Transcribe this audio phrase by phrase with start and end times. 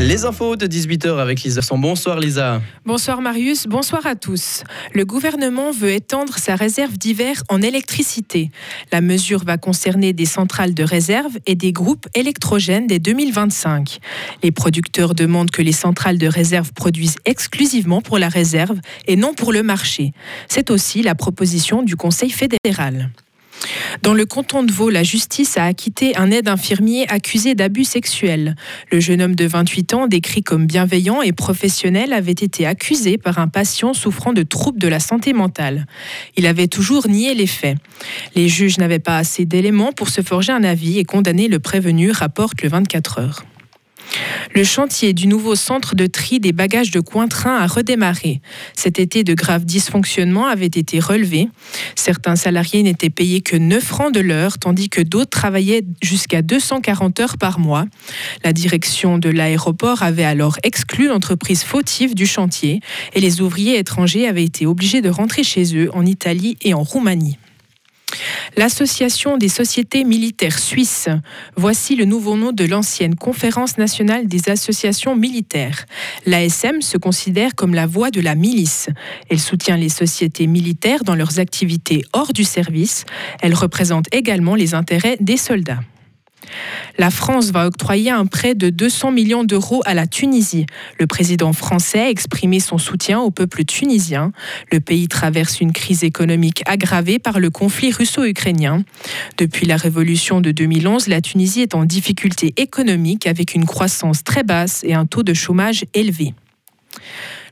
[0.00, 1.60] Les infos de 18h avec Lisa.
[1.76, 2.62] Bonsoir Lisa.
[2.86, 4.64] Bonsoir Marius, bonsoir à tous.
[4.94, 8.50] Le gouvernement veut étendre sa réserve d'hiver en électricité.
[8.92, 13.98] La mesure va concerner des centrales de réserve et des groupes électrogènes dès 2025.
[14.42, 19.34] Les producteurs demandent que les centrales de réserve produisent exclusivement pour la réserve et non
[19.34, 20.12] pour le marché.
[20.48, 23.10] C'est aussi la proposition du Conseil fédéral.
[24.02, 28.54] Dans le canton de Vaud, la justice a acquitté un aide infirmier accusé d'abus sexuels.
[28.90, 33.38] Le jeune homme de 28 ans, décrit comme bienveillant et professionnel, avait été accusé par
[33.38, 35.86] un patient souffrant de troubles de la santé mentale.
[36.36, 37.78] Il avait toujours nié les faits.
[38.34, 42.10] Les juges n'avaient pas assez d'éléments pour se forger un avis et condamner le prévenu,
[42.10, 43.44] rapporte le 24 heures.
[44.52, 48.40] Le chantier du nouveau centre de tri des bagages de Cointrin a redémarré.
[48.74, 51.48] Cet été, de graves dysfonctionnements avaient été relevés.
[51.94, 57.20] Certains salariés n'étaient payés que 9 francs de l'heure, tandis que d'autres travaillaient jusqu'à 240
[57.20, 57.84] heures par mois.
[58.42, 62.80] La direction de l'aéroport avait alors exclu l'entreprise fautive du chantier
[63.14, 66.82] et les ouvriers étrangers avaient été obligés de rentrer chez eux en Italie et en
[66.82, 67.38] Roumanie.
[68.56, 71.08] L'Association des sociétés militaires suisses.
[71.56, 75.86] Voici le nouveau nom de l'ancienne Conférence nationale des associations militaires.
[76.26, 78.88] L'ASM se considère comme la voix de la milice.
[79.28, 83.04] Elle soutient les sociétés militaires dans leurs activités hors du service.
[83.40, 85.80] Elle représente également les intérêts des soldats.
[86.98, 90.66] La France va octroyer un prêt de 200 millions d'euros à la Tunisie.
[90.98, 94.32] Le président français a exprimé son soutien au peuple tunisien.
[94.72, 98.84] Le pays traverse une crise économique aggravée par le conflit russo-ukrainien.
[99.38, 104.42] Depuis la révolution de 2011, la Tunisie est en difficulté économique avec une croissance très
[104.42, 106.34] basse et un taux de chômage élevé.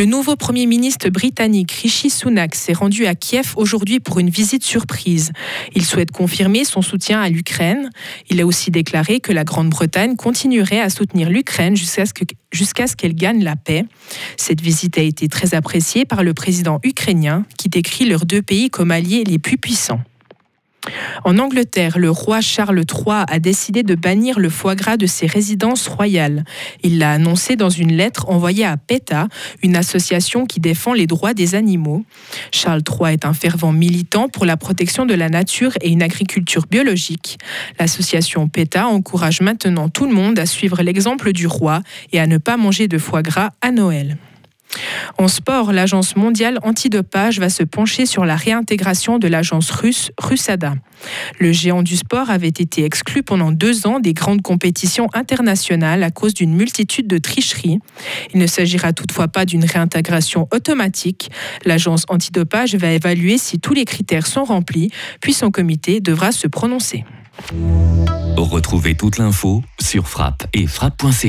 [0.00, 4.64] Le nouveau Premier ministre britannique Rishi Sunak s'est rendu à Kiev aujourd'hui pour une visite
[4.64, 5.30] surprise.
[5.74, 7.90] Il souhaite confirmer son soutien à l'Ukraine.
[8.30, 13.44] Il a aussi déclaré que la Grande-Bretagne continuerait à soutenir l'Ukraine jusqu'à ce qu'elle gagne
[13.44, 13.84] la paix.
[14.38, 18.70] Cette visite a été très appréciée par le président ukrainien qui décrit leurs deux pays
[18.70, 20.00] comme alliés les plus puissants.
[21.24, 25.26] En Angleterre, le roi Charles III a décidé de bannir le foie gras de ses
[25.26, 26.44] résidences royales.
[26.82, 29.28] Il l'a annoncé dans une lettre envoyée à PETA,
[29.62, 32.04] une association qui défend les droits des animaux.
[32.52, 36.66] Charles III est un fervent militant pour la protection de la nature et une agriculture
[36.70, 37.38] biologique.
[37.78, 42.38] L'association PETA encourage maintenant tout le monde à suivre l'exemple du roi et à ne
[42.38, 44.16] pas manger de foie gras à Noël.
[45.18, 50.74] En sport, l'agence mondiale antidopage va se pencher sur la réintégration de l'agence russe Rusada.
[51.38, 56.10] Le géant du sport avait été exclu pendant deux ans des grandes compétitions internationales à
[56.10, 57.78] cause d'une multitude de tricheries.
[58.34, 61.30] Il ne s'agira toutefois pas d'une réintégration automatique.
[61.64, 66.46] L'agence antidopage va évaluer si tous les critères sont remplis, puis son comité devra se
[66.46, 67.04] prononcer.
[68.36, 71.28] Retrouvez toute l'info sur frappe et frappe.ca.